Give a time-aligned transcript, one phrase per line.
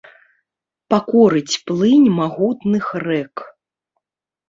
[0.93, 3.35] Пакорыць плынь магутных рэк.